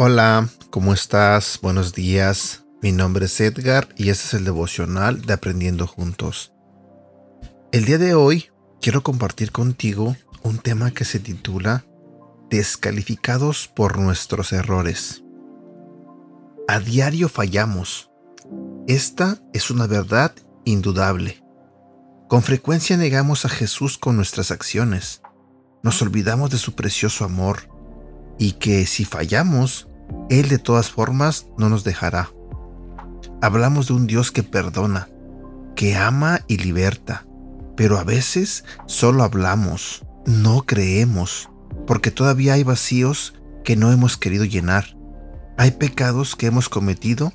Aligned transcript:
Hola, 0.00 0.48
¿cómo 0.70 0.94
estás? 0.94 1.58
Buenos 1.60 1.92
días. 1.92 2.64
Mi 2.80 2.92
nombre 2.92 3.26
es 3.26 3.40
Edgar 3.40 3.88
y 3.96 4.10
este 4.10 4.24
es 4.28 4.34
el 4.34 4.44
devocional 4.44 5.22
de 5.22 5.32
Aprendiendo 5.32 5.86
Juntos. 5.86 6.52
El 7.72 7.84
día 7.84 7.98
de 7.98 8.14
hoy 8.14 8.48
quiero 8.80 9.02
compartir 9.02 9.52
contigo 9.52 10.16
un 10.42 10.58
tema 10.58 10.92
que 10.92 11.04
se 11.04 11.18
titula 11.18 11.84
Descalificados 12.48 13.68
por 13.68 13.98
nuestros 13.98 14.52
errores. 14.52 15.24
A 16.70 16.80
diario 16.80 17.30
fallamos. 17.30 18.10
Esta 18.86 19.38
es 19.54 19.70
una 19.70 19.86
verdad 19.86 20.34
indudable. 20.66 21.42
Con 22.28 22.42
frecuencia 22.42 22.98
negamos 22.98 23.46
a 23.46 23.48
Jesús 23.48 23.96
con 23.96 24.16
nuestras 24.16 24.50
acciones. 24.50 25.22
Nos 25.82 26.02
olvidamos 26.02 26.50
de 26.50 26.58
su 26.58 26.74
precioso 26.74 27.24
amor 27.24 27.70
y 28.38 28.52
que 28.52 28.84
si 28.84 29.06
fallamos, 29.06 29.88
él 30.28 30.50
de 30.50 30.58
todas 30.58 30.90
formas 30.90 31.46
no 31.56 31.70
nos 31.70 31.84
dejará. 31.84 32.28
Hablamos 33.40 33.86
de 33.86 33.94
un 33.94 34.06
Dios 34.06 34.30
que 34.30 34.42
perdona, 34.42 35.08
que 35.74 35.96
ama 35.96 36.40
y 36.48 36.58
liberta, 36.58 37.26
pero 37.78 37.96
a 37.96 38.04
veces 38.04 38.66
solo 38.84 39.22
hablamos, 39.22 40.04
no 40.26 40.66
creemos, 40.66 41.48
porque 41.86 42.10
todavía 42.10 42.52
hay 42.52 42.62
vacíos 42.62 43.32
que 43.64 43.74
no 43.74 43.90
hemos 43.90 44.18
querido 44.18 44.44
llenar. 44.44 44.97
Hay 45.58 45.72
pecados 45.72 46.36
que 46.36 46.46
hemos 46.46 46.70
cometido 46.70 47.32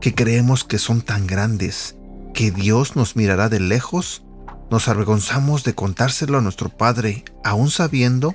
que 0.00 0.14
creemos 0.14 0.62
que 0.62 0.78
son 0.78 1.02
tan 1.02 1.26
grandes 1.26 1.96
que 2.34 2.50
Dios 2.50 2.94
nos 2.94 3.16
mirará 3.16 3.48
de 3.48 3.58
lejos. 3.58 4.22
Nos 4.70 4.88
avergonzamos 4.88 5.64
de 5.64 5.74
contárselo 5.74 6.38
a 6.38 6.40
nuestro 6.40 6.68
Padre, 6.68 7.24
aún 7.42 7.70
sabiendo 7.70 8.34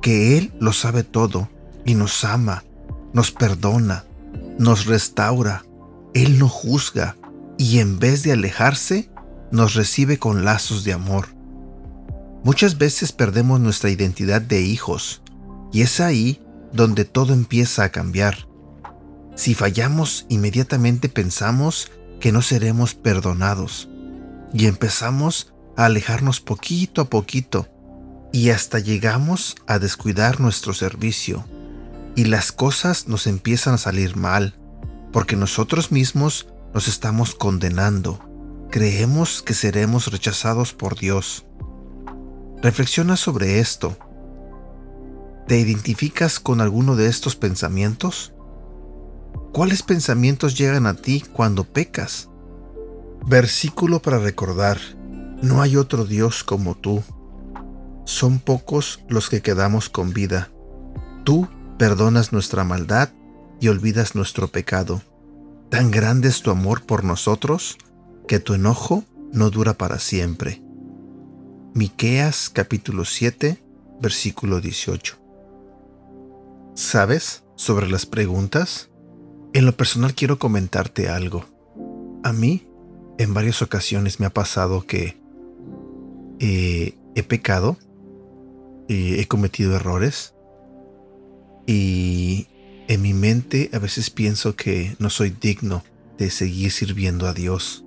que 0.00 0.38
Él 0.38 0.54
lo 0.60 0.72
sabe 0.72 1.04
todo 1.04 1.48
y 1.84 1.94
nos 1.94 2.24
ama 2.24 2.64
nos 3.16 3.32
perdona, 3.32 4.04
nos 4.58 4.84
restaura, 4.84 5.64
Él 6.12 6.38
no 6.38 6.50
juzga 6.50 7.16
y 7.56 7.78
en 7.78 7.98
vez 7.98 8.22
de 8.22 8.32
alejarse, 8.32 9.08
nos 9.50 9.72
recibe 9.72 10.18
con 10.18 10.44
lazos 10.44 10.84
de 10.84 10.92
amor. 10.92 11.28
Muchas 12.44 12.76
veces 12.76 13.12
perdemos 13.12 13.58
nuestra 13.58 13.88
identidad 13.88 14.42
de 14.42 14.60
hijos 14.60 15.22
y 15.72 15.80
es 15.80 15.98
ahí 15.98 16.42
donde 16.74 17.06
todo 17.06 17.32
empieza 17.32 17.84
a 17.84 17.88
cambiar. 17.88 18.46
Si 19.36 19.54
fallamos, 19.54 20.24
inmediatamente 20.30 21.08
pensamos 21.10 21.92
que 22.20 22.32
no 22.32 22.40
seremos 22.40 22.94
perdonados 22.94 23.88
y 24.52 24.66
empezamos 24.66 25.52
a 25.76 25.84
alejarnos 25.84 26.40
poquito 26.40 27.02
a 27.02 27.10
poquito 27.10 27.68
y 28.32 28.48
hasta 28.50 28.78
llegamos 28.78 29.56
a 29.66 29.78
descuidar 29.78 30.40
nuestro 30.40 30.72
servicio 30.72 31.44
y 32.14 32.24
las 32.24 32.50
cosas 32.50 33.08
nos 33.08 33.26
empiezan 33.26 33.74
a 33.74 33.78
salir 33.78 34.16
mal, 34.16 34.54
porque 35.12 35.36
nosotros 35.36 35.92
mismos 35.92 36.48
nos 36.72 36.88
estamos 36.88 37.34
condenando. 37.34 38.20
Creemos 38.70 39.42
que 39.42 39.52
seremos 39.52 40.10
rechazados 40.10 40.72
por 40.72 40.98
Dios. 40.98 41.44
Reflexiona 42.62 43.16
sobre 43.16 43.60
esto. 43.60 43.98
¿Te 45.46 45.58
identificas 45.58 46.40
con 46.40 46.62
alguno 46.62 46.96
de 46.96 47.08
estos 47.08 47.36
pensamientos? 47.36 48.32
¿Cuáles 49.56 49.82
pensamientos 49.82 50.54
llegan 50.54 50.84
a 50.84 50.92
ti 50.92 51.24
cuando 51.32 51.64
pecas? 51.64 52.28
Versículo 53.26 54.02
para 54.02 54.18
recordar. 54.18 54.76
No 55.40 55.62
hay 55.62 55.78
otro 55.78 56.04
Dios 56.04 56.44
como 56.44 56.74
tú. 56.74 57.02
Son 58.04 58.38
pocos 58.38 59.00
los 59.08 59.30
que 59.30 59.40
quedamos 59.40 59.88
con 59.88 60.12
vida. 60.12 60.50
Tú 61.24 61.48
perdonas 61.78 62.34
nuestra 62.34 62.64
maldad 62.64 63.08
y 63.58 63.68
olvidas 63.68 64.14
nuestro 64.14 64.48
pecado. 64.48 65.00
Tan 65.70 65.90
grande 65.90 66.28
es 66.28 66.42
tu 66.42 66.50
amor 66.50 66.84
por 66.84 67.02
nosotros 67.02 67.78
que 68.28 68.40
tu 68.40 68.52
enojo 68.52 69.04
no 69.32 69.48
dura 69.48 69.72
para 69.72 69.98
siempre. 69.98 70.62
Miqueas 71.72 72.50
capítulo 72.50 73.06
7, 73.06 73.64
versículo 74.02 74.60
18. 74.60 75.16
¿Sabes 76.74 77.42
sobre 77.54 77.88
las 77.88 78.04
preguntas? 78.04 78.90
En 79.52 79.64
lo 79.64 79.76
personal 79.76 80.14
quiero 80.14 80.38
comentarte 80.38 81.08
algo. 81.08 81.44
A 82.22 82.32
mí, 82.32 82.66
en 83.18 83.34
varias 83.34 83.62
ocasiones 83.62 84.20
me 84.20 84.26
ha 84.26 84.30
pasado 84.30 84.86
que 84.86 85.16
eh, 86.38 86.94
he 87.14 87.22
pecado, 87.22 87.78
y 88.88 89.18
he 89.18 89.26
cometido 89.26 89.74
errores, 89.74 90.34
y 91.66 92.46
en 92.88 93.02
mi 93.02 93.14
mente 93.14 93.70
a 93.72 93.78
veces 93.78 94.10
pienso 94.10 94.54
que 94.54 94.94
no 94.98 95.10
soy 95.10 95.30
digno 95.30 95.82
de 96.18 96.30
seguir 96.30 96.70
sirviendo 96.70 97.26
a 97.26 97.32
Dios. 97.32 97.84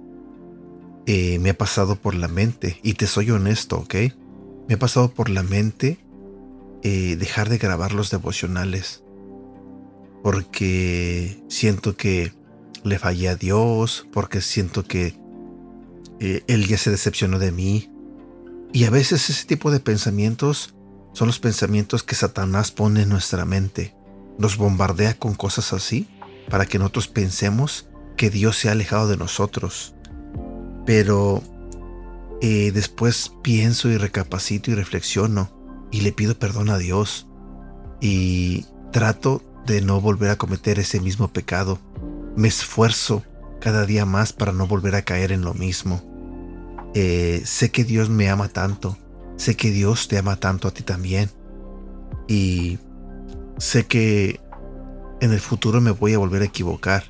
Eh, 1.05 1.39
me 1.39 1.51
ha 1.51 1.57
pasado 1.57 1.95
por 1.95 2.15
la 2.15 2.27
mente, 2.27 2.79
y 2.83 2.93
te 2.93 3.07
soy 3.07 3.31
honesto, 3.31 3.77
¿ok? 3.77 3.95
Me 4.67 4.75
ha 4.75 4.79
pasado 4.79 5.11
por 5.11 5.29
la 5.29 5.43
mente 5.43 5.99
eh, 6.83 7.15
dejar 7.17 7.49
de 7.49 7.57
grabar 7.57 7.93
los 7.93 8.09
devocionales. 8.09 9.03
Porque 10.24 11.41
siento 11.47 11.96
que 11.96 12.34
le 12.84 13.00
fallé 13.00 13.30
a 13.30 13.35
Dios, 13.35 14.07
porque 14.12 14.41
siento 14.41 14.84
que 14.84 15.16
eh, 16.19 16.44
Él 16.47 16.68
ya 16.68 16.78
se 16.78 16.91
decepcionó 16.91 17.40
de 17.40 17.52
mí. 17.52 17.90
Y 18.74 18.85
a 18.85 18.90
veces 18.90 19.30
ese 19.30 19.46
tipo 19.46 19.72
de 19.72 19.80
pensamientos 19.80 20.75
son 21.13 21.28
los 21.28 21.40
pensamientos 21.40 22.03
que 22.03 22.16
Satanás 22.16 22.72
pone 22.72 23.03
en 23.03 23.09
nuestra 23.09 23.46
mente. 23.46 23.96
Nos 24.38 24.57
bombardea 24.57 25.18
con 25.18 25.34
cosas 25.34 25.74
así 25.74 26.07
para 26.50 26.66
que 26.66 26.80
nosotros 26.80 27.07
pensemos 27.07 27.88
que 28.16 28.30
Dios 28.30 28.57
se 28.57 28.69
ha 28.69 28.74
alejado 28.74 29.07
de 29.07 29.18
nosotros. 29.18 29.96
Pero 30.86 31.41
eh, 32.41 32.72
después 32.72 33.34
pienso 33.41 33.90
y 33.90 33.97
recapacito 33.97 34.72
y 34.72 34.75
reflexiono 34.75 35.51
y 35.91 36.01
le 36.01 36.12
pido 36.12 36.38
perdón 36.38 36.69
a 36.69 36.78
Dios 36.78 37.28
y 38.01 38.66
trato 38.91 39.44
de 39.74 39.81
no 39.81 40.02
volver 40.02 40.30
a 40.31 40.38
cometer 40.38 40.80
ese 40.80 41.00
mismo 41.00 41.28
pecado. 41.30 41.80
Me 42.35 42.47
esfuerzo 42.47 43.24
cada 43.59 43.85
día 43.85 44.06
más 44.06 44.34
para 44.34 44.52
no 44.52 44.68
volver 44.68 44.96
a 44.96 45.03
caer 45.03 45.31
en 45.31 45.41
lo 45.41 45.53
mismo. 45.53 46.03
Eh, 46.96 47.41
sé 47.46 47.72
que 47.72 47.84
Dios 47.84 48.09
me 48.09 48.30
ama 48.30 48.50
tanto 48.50 48.97
Sé 49.40 49.56
que 49.56 49.72
Dios 49.72 50.09
te 50.09 50.18
ama 50.18 50.35
tanto 50.35 50.68
a 50.68 50.72
ti 50.72 50.84
también. 50.84 51.30
Y 52.28 52.78
sé 53.57 53.85
que 53.85 54.41
en 55.22 55.31
el 55.31 55.40
futuro 55.40 55.80
me 55.80 55.91
voy 55.91 56.13
a 56.13 56.18
volver 56.18 56.41
a 56.41 56.46
equivocar. 56.46 57.06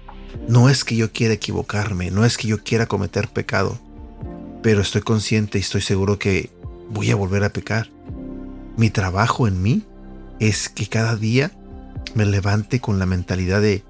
No 0.47 0.69
es 0.69 0.83
que 0.83 0.95
yo 0.95 1.11
quiera 1.11 1.33
equivocarme, 1.33 2.11
no 2.11 2.23
es 2.23 2.37
que 2.37 2.47
yo 2.47 2.63
quiera 2.63 2.85
cometer 2.85 3.29
pecado, 3.29 3.79
pero 4.61 4.81
estoy 4.81 5.01
consciente 5.01 5.57
y 5.57 5.61
estoy 5.61 5.81
seguro 5.81 6.19
que 6.19 6.51
voy 6.91 7.09
a 7.09 7.15
volver 7.15 7.43
a 7.43 7.49
pecar. 7.49 7.89
Mi 8.77 8.91
trabajo 8.91 9.47
en 9.47 9.63
mí 9.63 9.81
es 10.39 10.69
que 10.69 10.85
cada 10.85 11.15
día 11.15 11.51
me 12.15 12.25
levante 12.25 12.79
con 12.79 12.99
la 12.99 13.05
mentalidad 13.05 13.61
de 13.61 13.83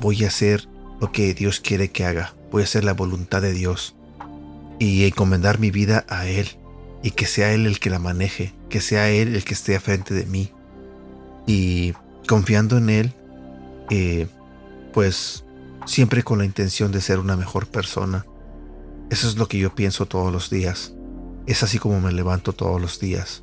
voy 0.00 0.24
a 0.24 0.28
hacer 0.28 0.68
lo 1.00 1.12
que 1.12 1.34
Dios 1.34 1.60
quiere 1.60 1.90
que 1.90 2.04
haga, 2.04 2.34
voy 2.50 2.62
a 2.62 2.64
hacer 2.64 2.84
la 2.84 2.92
voluntad 2.92 3.42
de 3.42 3.52
Dios 3.52 3.94
y 4.78 5.04
encomendar 5.04 5.58
mi 5.58 5.70
vida 5.70 6.04
a 6.08 6.26
Él 6.26 6.48
y 7.02 7.12
que 7.12 7.26
sea 7.26 7.52
Él 7.52 7.66
el 7.66 7.78
que 7.78 7.90
la 7.90 7.98
maneje, 7.98 8.52
que 8.68 8.80
sea 8.80 9.10
Él 9.10 9.34
el 9.34 9.44
que 9.44 9.54
esté 9.54 9.76
a 9.76 9.80
frente 9.80 10.14
de 10.14 10.26
mí. 10.26 10.52
Y 11.46 11.94
confiando 12.26 12.76
en 12.78 12.90
Él, 12.90 13.12
eh, 13.90 14.26
pues 14.92 15.44
siempre 15.86 16.22
con 16.22 16.38
la 16.38 16.44
intención 16.44 16.92
de 16.92 17.00
ser 17.00 17.18
una 17.18 17.36
mejor 17.36 17.66
persona. 17.66 18.26
Eso 19.10 19.28
es 19.28 19.36
lo 19.36 19.48
que 19.48 19.58
yo 19.58 19.74
pienso 19.74 20.06
todos 20.06 20.32
los 20.32 20.50
días. 20.50 20.92
Es 21.46 21.62
así 21.62 21.78
como 21.78 22.00
me 22.00 22.12
levanto 22.12 22.52
todos 22.52 22.80
los 22.80 23.00
días. 23.00 23.42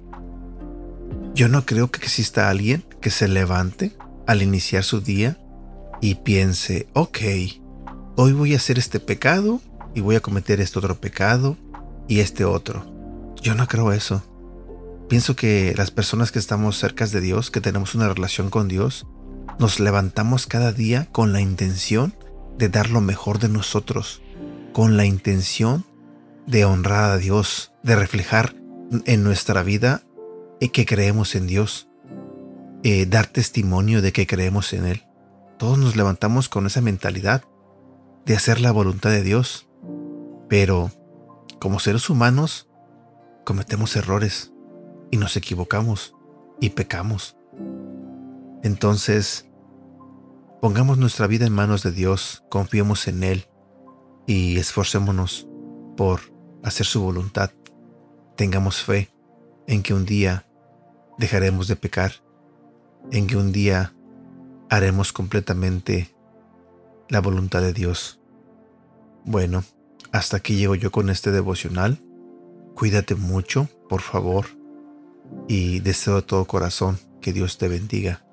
Yo 1.33 1.49
no 1.49 1.65
creo 1.65 1.89
que 1.89 2.01
exista 2.01 2.49
alguien 2.49 2.85
que 3.01 3.09
se 3.09 3.27
levante 3.27 3.93
al 4.27 4.41
iniciar 4.41 4.83
su 4.83 5.01
día 5.01 5.37
y 6.01 6.15
piense, 6.15 6.87
ok, 6.93 7.19
hoy 8.15 8.33
voy 8.33 8.53
a 8.53 8.57
hacer 8.57 8.77
este 8.77 8.99
pecado 8.99 9.61
y 9.93 10.01
voy 10.01 10.15
a 10.15 10.21
cometer 10.21 10.59
este 10.59 10.79
otro 10.79 10.99
pecado 10.99 11.57
y 12.07 12.19
este 12.19 12.45
otro. 12.45 12.85
Yo 13.41 13.55
no 13.55 13.67
creo 13.67 13.91
eso. 13.91 14.23
Pienso 15.09 15.35
que 15.35 15.73
las 15.77 15.91
personas 15.91 16.31
que 16.31 16.39
estamos 16.39 16.77
cerca 16.77 17.05
de 17.05 17.21
Dios, 17.21 17.51
que 17.51 17.61
tenemos 17.61 17.95
una 17.95 18.11
relación 18.11 18.49
con 18.49 18.67
Dios, 18.67 19.07
nos 19.59 19.79
levantamos 19.79 20.47
cada 20.47 20.71
día 20.71 21.07
con 21.11 21.31
la 21.31 21.41
intención 21.41 22.15
de 22.57 22.69
dar 22.69 22.89
lo 22.89 23.01
mejor 23.01 23.39
de 23.39 23.49
nosotros, 23.49 24.21
con 24.73 24.97
la 24.97 25.05
intención 25.05 25.85
de 26.47 26.65
honrar 26.65 27.11
a 27.11 27.17
Dios, 27.17 27.71
de 27.83 27.95
reflejar 27.95 28.55
en 29.05 29.23
nuestra 29.23 29.63
vida 29.63 30.01
que 30.69 30.85
creemos 30.85 31.35
en 31.35 31.47
Dios, 31.47 31.87
eh, 32.87 33.07
dar 33.07 33.25
testimonio 33.25 34.03
de 34.03 34.13
que 34.13 34.27
creemos 34.27 34.71
en 34.73 34.85
Él. 34.85 35.07
todos 35.57 35.79
nos 35.79 35.95
levantamos 35.95 36.49
con 36.49 36.67
esa 36.67 36.81
mentalidad 36.81 37.43
de 38.27 38.35
hacer 38.35 38.61
la 38.61 38.71
voluntad 38.71 39.09
de 39.09 39.23
Dios. 39.23 39.67
Pero, 40.49 40.91
como 41.59 41.79
seres 41.79 42.11
humanos, 42.11 42.69
cometemos 43.43 43.95
errores 43.95 44.53
y 45.09 45.17
nos 45.17 45.35
equivocamos 45.35 46.13
y 46.61 46.69
pecamos. 46.69 47.35
Entonces, 48.61 49.49
pongamos 50.61 50.99
nuestra 50.99 51.25
vida 51.25 51.47
en 51.47 51.53
manos 51.53 51.81
de 51.81 51.91
Dios, 51.91 52.43
confiemos 52.51 53.07
en 53.07 53.23
Él 53.23 53.47
y 54.27 54.59
esforcémonos 54.59 55.47
por 55.97 56.21
hacer 56.61 56.85
su 56.85 57.01
voluntad. 57.01 57.49
Tengamos 58.35 58.83
fe 58.83 59.09
en 59.65 59.81
que 59.81 59.95
un 59.95 60.05
día 60.05 60.45
dejaremos 61.17 61.67
de 61.67 61.77
pecar, 61.77 62.24
en 63.11 63.27
que 63.27 63.37
un 63.37 63.51
día 63.51 63.93
haremos 64.69 65.13
completamente 65.13 66.15
la 67.09 67.21
voluntad 67.21 67.61
de 67.61 67.73
Dios. 67.73 68.19
Bueno, 69.23 69.63
hasta 70.11 70.37
aquí 70.37 70.55
llego 70.55 70.75
yo 70.75 70.91
con 70.91 71.09
este 71.09 71.31
devocional. 71.31 72.01
Cuídate 72.75 73.15
mucho, 73.15 73.69
por 73.89 74.01
favor, 74.01 74.45
y 75.47 75.79
deseo 75.79 76.17
de 76.17 76.21
todo 76.23 76.45
corazón 76.45 76.99
que 77.21 77.33
Dios 77.33 77.57
te 77.57 77.67
bendiga. 77.67 78.25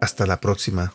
Hasta 0.00 0.26
la 0.26 0.40
próxima. 0.40 0.92